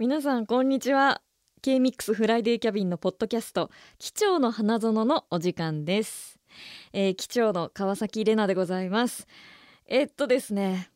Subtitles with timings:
[0.00, 1.20] 皆さんこんにちは。
[1.60, 3.68] K-MIX フライデーキャビンのポッドキャスト
[3.98, 6.38] 機長の花園のお時間です、
[6.94, 9.26] えー、機長の川崎玲奈でございます。
[9.84, 10.88] えっとですね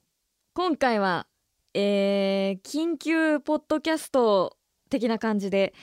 [0.55, 1.27] 今回は、
[1.75, 4.57] えー、緊急ポッドキャスト
[4.89, 5.75] 的な感じで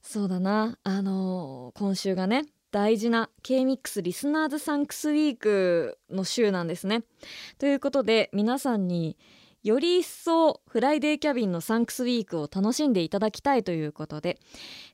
[0.00, 7.02] そうだなあのー今週がね大事な K-MIX リスナーズサンクスウィークの週なんですね。
[7.58, 9.16] ということで皆さんに
[9.64, 14.38] より一層フライデーキャビンのサンクスウィークを楽しんでいただきたいということで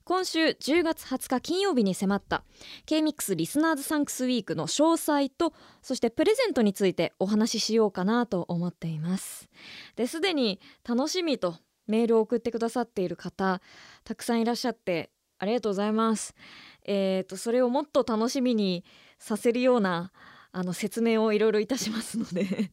[0.05, 2.45] 今週10月20日金曜日に迫った
[2.87, 5.52] K-MIX リスナーズサンクスウィークの詳細と
[5.83, 9.48] そしてプレゼントについてお話ししようかなと思っています。
[9.97, 11.56] ですでに楽しみと
[11.89, 13.61] メールを送ってくださっている方
[14.05, 16.37] たくさんいらっしゃってありがとうございます。
[16.84, 18.84] えー、とそれをもっと楽しみに
[19.19, 20.12] させるような
[20.52, 22.70] あの説明をいろいろいたしますので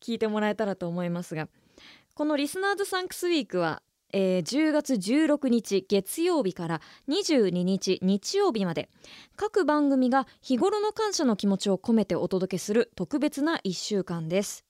[0.00, 1.48] 聞いてもらえたらと思いますが
[2.14, 3.82] このリスナーズサンクスウィークは、
[4.12, 8.90] えー10月16日月曜日から22日日曜日まで
[9.36, 14.64] 各番組が日頃の感謝の気持ちを込めてお届けする特別な1週間です。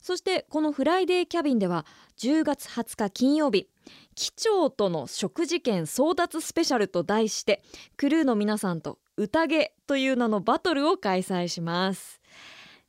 [0.00, 1.84] そしてこのフライデーキャビンでは
[2.18, 3.68] 10月20日金曜日
[4.14, 7.62] 機長との食事券争奪スペシャルと題して
[7.96, 12.19] クルーの皆さんと宴という名のバトルを開催します。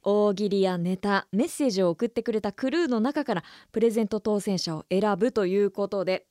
[0.03, 6.25] 大喜利やネタメッセージを送ってくれたクルーの中からプレゼント当選者を選ぶということで。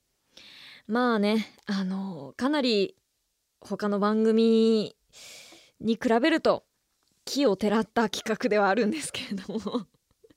[0.87, 2.95] まあねあのかなり
[3.61, 4.95] 他の番組
[5.79, 6.65] に比べると
[7.25, 9.87] 木をてらった企画ではあるんですけれども。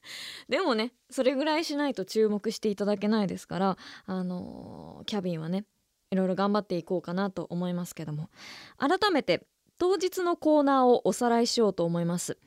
[0.48, 5.64] でもねそれぐらいしないと注目していただけないですからあのキャビンはね
[6.10, 8.30] いろいろ頑張っていこうかなと思いますけども。
[8.76, 9.46] 改めて
[9.78, 12.38] 当日のコーナーをおさらいしようと思います。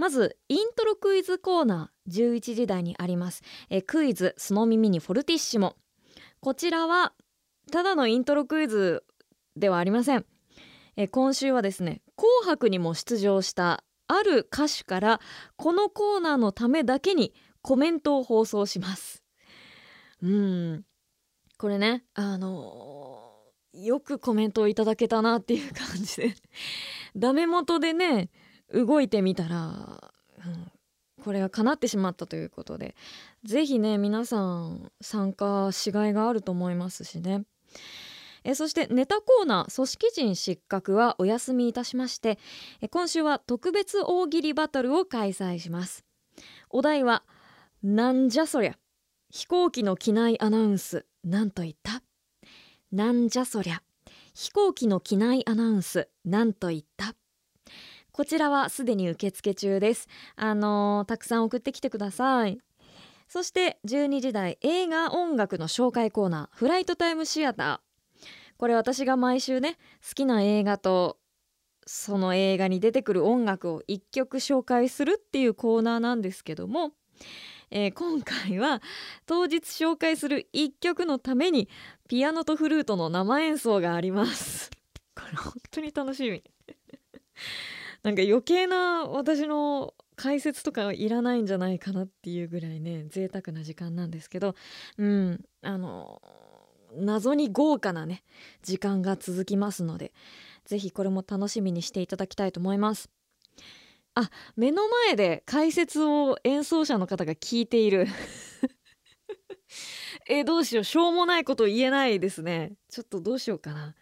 [0.00, 3.42] まずイントロクイズコーナー11時台にあります。
[3.68, 5.76] えクイズその耳にフォルティッシモ
[6.40, 7.12] こちらは
[7.70, 9.04] ただのイントロクイズ
[9.56, 10.24] ではありません。
[10.96, 15.20] え今週はですね紅白にも出場したある歌手から
[15.56, 19.22] このコーナーのためだけにコメントを放送します。
[20.22, 20.84] うん。
[21.58, 23.34] これねあの
[23.74, 26.34] よくコメントをいただけたなっていう感じで。
[27.14, 28.30] ダメ元でね
[28.72, 30.12] 動いてみたら、
[30.46, 30.72] うん
[31.22, 32.96] これが叶ってしまったということで
[33.44, 37.44] ぜひね皆さん参加しがいがあると思いますしね。
[38.42, 42.38] えそしてネタコーナー組織人失格はお休みいたしまして
[42.80, 46.06] え今週は特別大喜利バトルを開催します。
[46.70, 47.22] お題は
[47.82, 48.78] なんじゃそりゃ
[49.28, 52.02] 飛行機の機内アナウンスなんと言った？
[52.92, 53.82] なんじゃそりゃ
[54.32, 57.14] 飛行機の機内アナウンスなんと言った？
[58.12, 60.08] こちらはすでに受付中です。
[60.36, 62.58] あのーたくさん送ってきてください。
[63.28, 68.24] そして12時台映画音楽の紹介コーナーフライトタイムシアター。
[68.56, 71.18] これ私が毎週ね好きな映画と
[71.86, 76.92] その映画に出てくる音楽を1曲紹介するっていうコーナーなんですけども、
[77.70, 78.82] えー今回は
[79.26, 81.68] 当日紹介する1曲のために
[82.08, 84.70] ピアノとフルートの生演奏があります。
[85.14, 86.42] これ本当に楽しみ。
[88.02, 94.54] なんか余計な私の解説とかはいらないんじゃないかなっていうぐらいね贅沢な時間なんですけど
[94.98, 96.20] うんあの
[96.96, 98.22] 謎に豪華なね
[98.62, 100.12] 時間が続きますので
[100.64, 103.10] ぜひこれも楽しみにしていただきたいと思います。
[104.14, 108.06] あ目の前で解説を演奏者の方が聞いている。
[110.28, 110.84] えどうしよう。
[110.84, 112.72] しょうもないこと言えないですね。
[112.88, 113.94] ちょっとどうしようかな。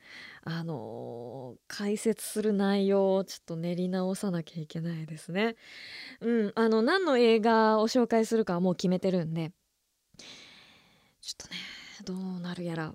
[0.51, 5.57] あのー解説する内容をちょっと練り直さなきゃいけないですね。
[6.21, 9.53] うんあの何の映画を紹介するかはもう決めてるんで。
[11.21, 11.57] ちょっとね
[12.05, 12.95] どうなるやら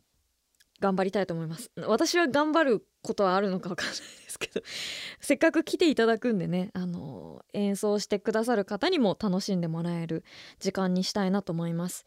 [0.79, 1.71] 頑張りたいと思います。
[1.87, 3.99] 私は頑張ることはあるのかわかんないで
[4.29, 4.61] すけど
[5.21, 10.23] せっかく来ていただくんでねあの演奏してくださる方にも楽しんでもらえる
[10.59, 12.05] 時間にしたいなと思います。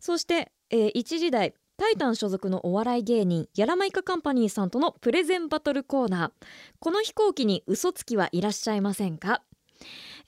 [0.00, 1.54] そして、えー1時台。
[1.82, 6.46] タイタン所属のお笑い芸人やらまいかカンパニーさんとのプレゼンバトルコーナー。
[6.78, 9.42] この飛行機に嘘つきはいらっしゃいませんか？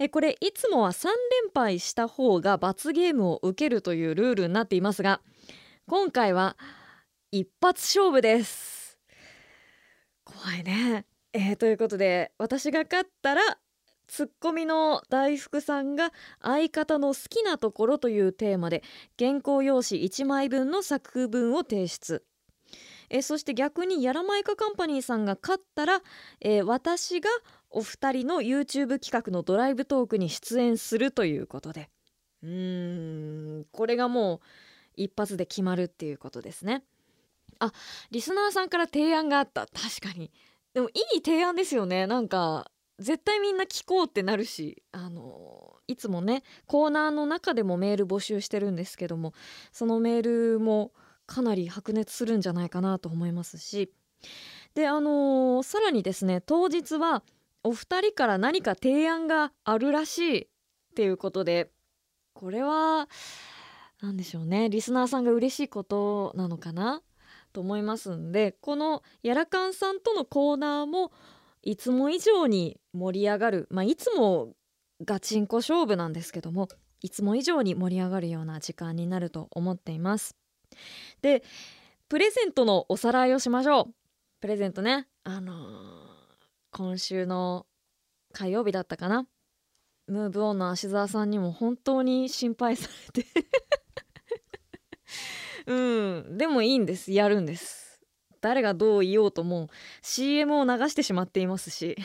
[0.00, 1.14] えこれいつもは3連
[1.54, 5.20] 敗した方が罰ゲームを受けるというルールになっていますが
[5.86, 6.56] 今回は
[7.30, 8.98] 一発勝負です。
[10.24, 13.58] 怖いね、えーということで私が勝ったら
[14.06, 18.82] ツッコミの大福さんが相方の好きなところというテーマで
[19.18, 22.24] 原稿用紙1枚分の作文を提出。
[23.10, 26.02] えそして逆にやらまいかカンパニーさんが勝ったら、
[26.40, 27.28] え私が
[27.70, 31.90] お二人の YouTube 企画のドライブトークに出演するということで。
[32.42, 34.40] うーんこれがもう
[34.96, 36.84] 一発で決まるっていうことですね。
[37.58, 37.72] あ
[38.10, 39.66] リスナーさんから提案があった。
[39.66, 40.30] 確かに。
[40.72, 42.06] でもいい提案ですよね。
[42.06, 49.34] なんか絶対みんな聞こうってなるしあのいつもねコーナーの中でもメール募集してるんですけども
[49.72, 50.92] そのメールも
[51.26, 53.92] かなり白熱するんじゃないかなと思いますし。
[54.74, 57.22] であのー、さらにですね当日は
[57.62, 60.46] お二人から何か提案があるらしいっ
[60.96, 61.70] ていうことで
[62.32, 63.08] これは
[64.02, 67.02] 何でしょうねリスナーさんが嬉しいことなのかな
[67.52, 71.12] と思いますんでこのやらかんさんとのコーナーも
[71.64, 74.52] いつも以上に盛り上がるまあいつも
[75.04, 76.68] ガチンコ勝負なんですけども
[77.00, 80.36] いつも以上に盛り上がるような時間になると思っています。
[81.22, 81.42] で
[82.08, 83.94] プレゼントのおさらいをしましょう。
[84.40, 85.08] プレゼントね。
[85.24, 85.56] あのー、
[86.70, 87.66] 今週の
[88.32, 89.26] 火曜日だったかな。
[90.06, 93.28] ムーブオンの芦沢さんにも本当に心配されて。
[95.66, 95.74] う
[96.30, 96.36] ん。
[96.36, 97.10] でもいいんです。
[97.10, 97.83] やるんです。
[98.44, 99.70] 誰がどう言おうとも
[100.02, 101.96] CM を流してしまっていますし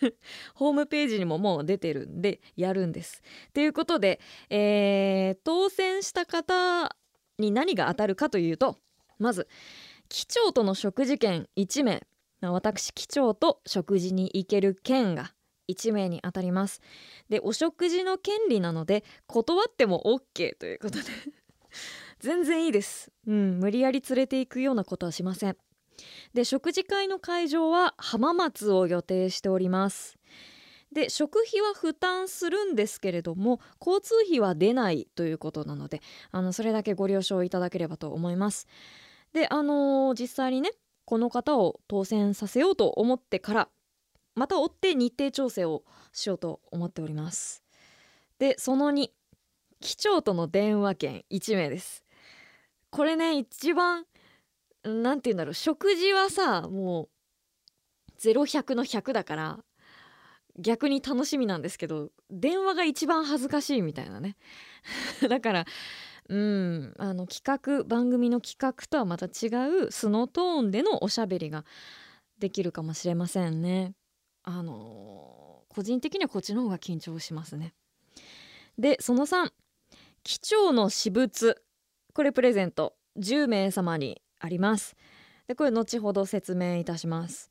[0.54, 3.22] ホームページにももう出てるんでやるんです。
[3.54, 4.20] ということで、
[4.50, 6.94] えー、当選した方
[7.38, 8.76] に何が当たるかというと
[9.18, 9.48] まず
[10.10, 12.06] 機長との食事券1名。
[12.42, 15.32] 私機長と食事に行ける券が
[15.70, 16.82] 1名に当たります。
[17.30, 21.04] でお食事の権利なので断っても OK ということで。
[22.20, 25.56] 全然いいです、うん、無理やり連れて行くようなことはしません。
[26.34, 30.18] で食事会の会場は浜松を予定しております。
[30.92, 36.00] で食費は負担するんですけれども交通費は出ないということなので
[36.30, 38.66] あのそれだけご了承いただければと思います。
[39.32, 40.70] であのー、実際にね
[41.04, 43.68] この方を当選させようと思ってから
[44.34, 45.82] また追って日程調整を
[46.12, 47.62] しようと思っております。
[48.38, 49.10] でその2
[49.80, 52.04] 機長との電話券1名です。
[52.90, 54.06] これね一番
[54.86, 57.08] 何て言うんだろう食事はさもう
[58.20, 59.58] 0100の100だから
[60.58, 64.36] 逆に楽しみなんですけど電話が一番恥ずかしいみたいなね
[65.28, 65.64] だから
[66.28, 69.48] うんあの企画番組の企画とはまた違
[69.84, 71.64] う素のトーンでのおしゃべりが
[72.38, 73.94] できるかもしれませんね。
[74.42, 77.74] あのー、個人的にはこっちの方が緊張しますね。
[78.78, 79.50] でその3
[80.22, 81.62] 機長の私物
[82.12, 84.96] これプレゼント10名様にあります。
[85.46, 87.50] でこれ後ほど説明いたします。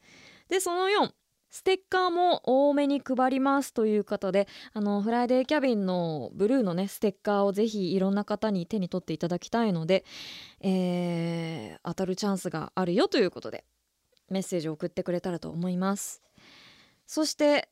[0.50, 1.12] でその4
[1.56, 10.04] ステッカーも多めに配りますということであのフライデーキャビンのブルーのねステッカーをぜひいろんな方に手に取っていただきたいので、
[10.60, 13.64] えー、当たるチャンスがあるよということで
[14.30, 16.22] メッセージを送ってくれたらと思います。
[17.08, 17.70] そして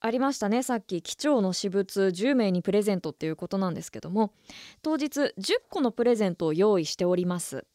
[0.00, 4.32] ありましたねさっき機長の私物10名にプレゼントっていうことなんですけども
[4.82, 5.32] 当日10
[5.68, 7.66] 個のプレゼントを用意しております。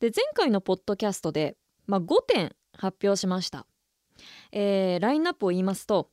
[0.00, 1.56] で前回のポッドキャストで、
[1.86, 3.66] まあ、5点発表しました、
[4.52, 6.10] えー、ラインナップを言いますと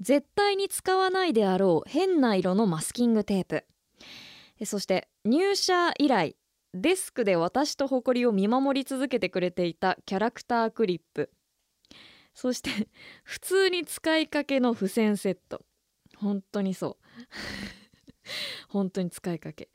[0.00, 3.64] 絶対に使わないであろう変な色のマスキングテープ。
[4.64, 6.36] そして入社以来
[6.74, 11.30] デスクで私と誇りを見守り続けてくれていたキャラクタークリップ。
[12.34, 12.70] そして
[13.24, 15.62] 普通に使いかけの付箋セット。
[16.16, 17.04] 本当にそう。
[18.68, 19.70] 本当に使いかけ。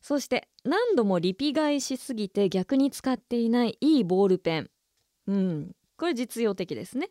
[0.00, 4.70] そして何度もリピ買いしすぎて逆に使っていないいいボールペン。
[5.26, 5.72] うん。
[5.96, 7.10] これ実用的ですね。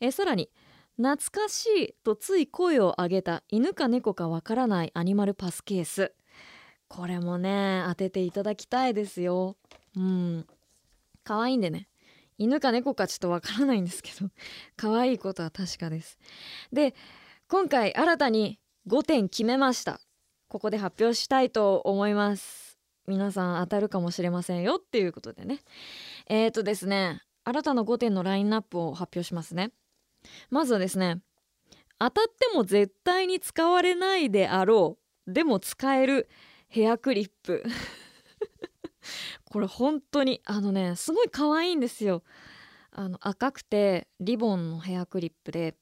[0.00, 0.50] えさらに
[0.96, 6.12] 懐かしいとつい声を上げた犬か猫かわからないアニマルパスケース。
[6.88, 9.56] これもね当てていただきたいですよ。
[9.96, 10.46] うん。
[11.24, 11.88] 可愛いんでね。
[12.38, 14.28] 犬か猫かちょっとわからないんですけど。
[14.76, 16.18] 可愛いことは確かです。
[16.72, 16.94] で
[17.48, 20.00] 今回新たに5点決めました
[20.52, 22.78] ここで発表したいと思います。
[23.06, 25.60] 皆さん当たるかもしれませんよっていうことでね。
[26.28, 29.72] えーとですね新たな5点のラインナップを発表しますね。
[30.50, 31.22] まずはですね
[31.98, 35.32] 当たっても絶対に使われないであろう。
[35.32, 36.28] でも使える
[36.68, 37.64] ヘアクリップ。
[39.50, 42.24] これ本当にあのねすごい可愛いんですよ。
[42.90, 45.78] あの赤くてリボンのヘアクリップで。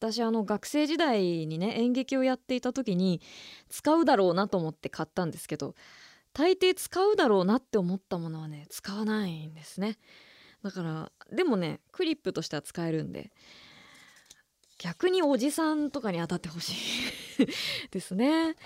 [0.00, 3.20] 私あの学生時代にね演劇をやっていた時に
[3.68, 5.74] 使うだろうなと思って買ったんですけど
[6.32, 9.98] 大抵使うだろうなって思ったものはね使わないんですね。
[10.62, 13.30] だからでもねクリップとしては使えるんで
[14.78, 16.72] 逆におじさんとかに当たってほし
[17.42, 17.46] い
[17.90, 18.56] ですね、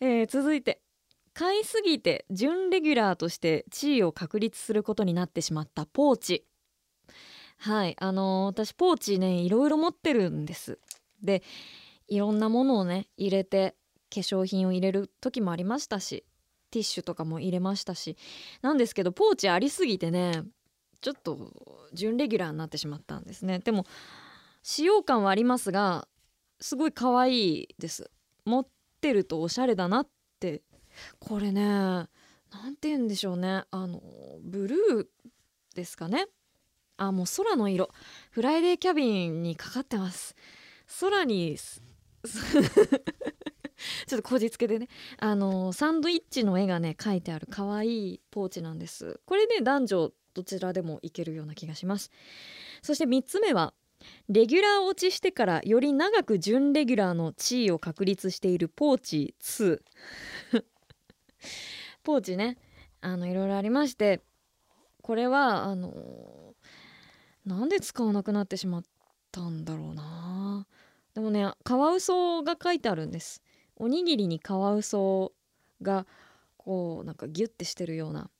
[0.00, 0.80] えー、続いて
[1.34, 6.46] 買いすぎて準レギュラーとして地位を確立することになってしまったポーチ。
[7.60, 7.96] はい。
[8.00, 10.78] あの、私ポーチねいろいろ持ってるんです。
[11.22, 11.42] で
[12.08, 13.76] いろんなものをね入れて
[14.12, 16.24] 化粧品を入れる時もありましたし
[16.70, 18.16] ティッシュとかも入れましたし。
[18.62, 20.42] なんですけどポーチありすぎてね
[21.02, 21.52] ちょっと
[21.92, 23.58] 準レギュラーになってしまったんですね。
[23.58, 23.84] でも
[24.62, 26.08] 使用感はありますが
[26.60, 28.10] すごい可愛いです。
[28.44, 28.66] 持っ
[29.00, 30.08] てるとおしゃれだなっ
[30.40, 30.62] て。
[31.18, 33.64] これね何て言うんでしょうね。
[33.70, 34.00] あの
[34.42, 36.26] ブルーですかね。
[37.00, 37.88] あもう空の色。
[38.30, 40.36] フライデーキャビンにかかってます。
[41.00, 44.88] 空に ちょっとこじつけでね。
[45.18, 49.18] あのサンドイッチの絵がね書いてある可愛いポーチなんです。
[49.24, 52.10] これね男女どちらでもいけるような気がします。
[52.82, 53.72] そして3つ目は
[54.28, 59.80] レギュラー落ちしてからより長く準レギュラーの地位を確立しているポーチ2
[62.04, 62.58] ポーチね
[63.00, 64.20] あのいろいろありまして
[65.02, 66.49] これはあの
[67.50, 68.82] なんで使わなくなってしまっ
[69.32, 70.66] たんだろうな。
[71.14, 73.42] でもねカワウソが書いてあるんです。
[73.76, 75.32] おにぎりにカワウソ
[75.82, 76.06] が
[76.56, 78.30] こうなんかギュッてしてるような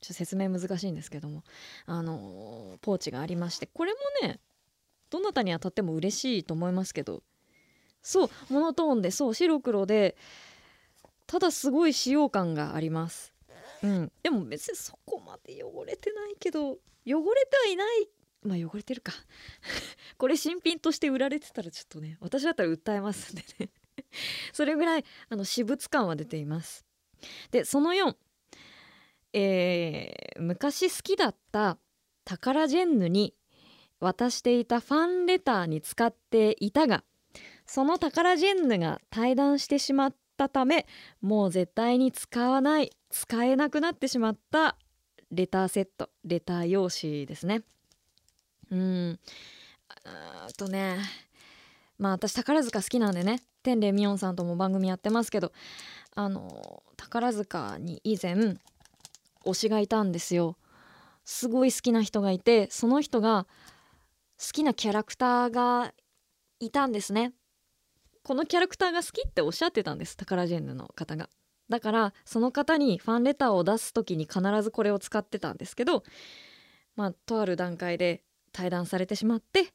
[0.00, 1.44] ちょっと説明難しいんですけども
[1.86, 4.40] あのポーチがありましてこれもね
[5.10, 7.22] どなたに当たっても嬉しいと思いますけど
[8.02, 10.16] そうモノトーンでそう白黒で
[11.26, 13.32] ただすごい使用感があります。
[13.82, 14.12] うん。
[14.22, 18.08] でも別にそこまで汚れてないけど汚れてはいない
[18.42, 19.12] まあ汚れてるか。
[20.18, 23.70] これ新品として売られてたらちょっとね私だったら訴えますんでね。
[24.52, 26.84] それぐらいあの私物感は出ています。
[27.50, 28.16] でその4、
[29.32, 31.78] えー、昔好きだった
[32.24, 33.34] タカラジェンヌに
[34.00, 37.04] 渡していたファンレターに使っていたが
[37.66, 40.86] そのタカラジェンヌが退団してしまったため
[41.20, 44.76] もう絶対に使わない使えなくなってしまった
[45.30, 47.62] レターセットレター用紙ですね。
[48.72, 49.18] うん。
[50.04, 50.98] あとね
[51.98, 55.52] まあ私宝塚好きなんでね天霊みおんさんとも番組やってますけど
[56.14, 58.56] あの宝塚に以前
[59.44, 60.56] 推しがいたんですよ。
[61.24, 63.46] すごい好きな人がいてその人が
[64.40, 65.94] 好きなキャラクターが
[66.58, 67.32] いたんですね。
[68.24, 71.28] このキャラクターが好きっておっしゃってたんですタカラジェンヌの方が。
[71.68, 76.02] だからその方にファンレターを出す時に必ずこれを使ってたんですけど
[76.96, 79.72] まあとある段階で対談されてしまってちょ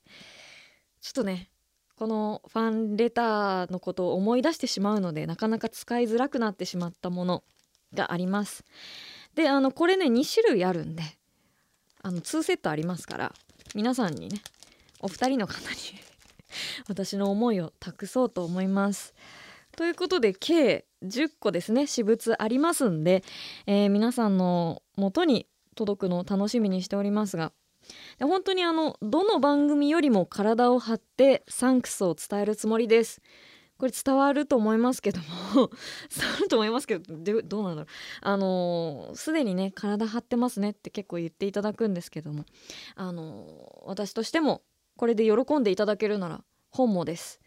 [1.10, 1.50] っとね
[1.98, 7.43] このファンレターのことを思い出してしまうのでなかなか使いづらくなってしまったもの
[7.93, 8.63] があります。
[9.36, 11.03] であのこれね2種類あるんで
[12.03, 13.34] あの2セットありますから
[13.75, 14.41] 皆さんにね
[15.00, 15.75] お二人の方に
[16.88, 19.13] 私の思いを託そうと思います。
[19.75, 23.24] ということで計10個ですね私物ありますんで、
[23.67, 27.51] えー、皆さんの元に届くのを楽しみにしておりますが
[28.17, 33.22] で本当にあのどの番組よりも体を張ってサンクスを伝えるつもりです。
[33.77, 35.70] これ伝わると思いますけども
[36.10, 37.86] 伝わると思いますけどどうなんだろう。
[38.22, 42.46] あのす、でにね体張ってますねって結構言っていただくんですけども
[42.96, 44.63] あの私としても
[44.96, 47.39] これで喜んでいただけるなら本望です。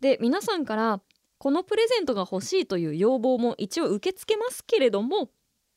[0.00, 1.00] で皆さんから
[1.38, 5.30] このプレゼントが欲しいという要望も一応受け付けますけれども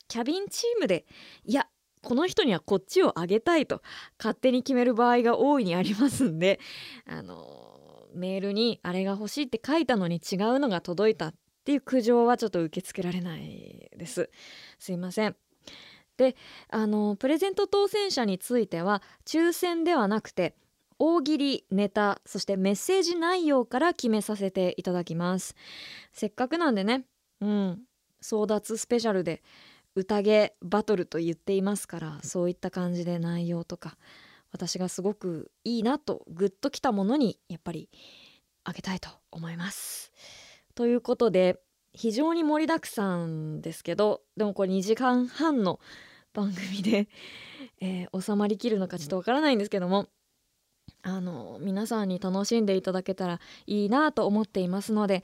[0.08, 1.06] キャビンチームで
[1.44, 1.68] いや
[2.04, 3.82] この人にはこっちをあげたいと
[4.18, 6.60] 勝手に決める場合が大いにありますんで
[7.06, 11.34] あのメールにあれが欲しいって書いたのに違うのが届いたっ
[11.64, 14.30] ていう苦情はちょっと受け付けられないです。
[14.78, 15.36] すいません。
[16.16, 16.36] で
[16.68, 20.54] あのプレゼント当選者については抽選ではなくて
[21.00, 25.56] 大喜利ネタそしてメッセージ内容から決めさせていただきます。
[26.12, 27.04] せっかくなんでね
[27.40, 27.82] うん
[28.22, 29.42] 争奪スペシャルで
[29.94, 33.96] 宴バトルと言っていますからそういった感じで内容とか
[34.52, 37.88] 私がすごくいいなとグッときたものにやっぱり
[38.64, 40.12] あげたいと思います。
[40.74, 41.60] ということで
[41.92, 45.78] 非常に盛りだくさんですけどでもこれ2時間半の
[46.32, 47.08] 番組で、
[47.80, 50.08] えー、収まりきるのかちょっとわからないんですけども
[51.02, 55.22] あの皆さんに楽しんでいただけたらいいなと思っていますので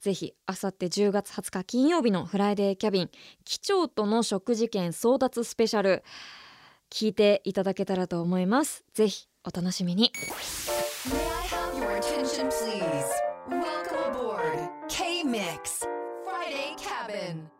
[0.00, 3.10] ぜひあさって10月20日金曜日のフライデーキャビン
[3.44, 6.04] 機長との食事券争奪スペシャル
[6.90, 8.84] 聞いていただけたらと思います。
[8.94, 10.12] ぜひお楽しみに。
[14.88, 15.84] K-Mix
[16.24, 17.55] Friday Cabin.